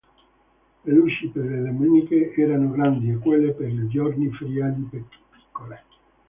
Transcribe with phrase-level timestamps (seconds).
[0.85, 5.83] Le luci per le domeniche erano grandi e quelle per i giorni feriali piccole.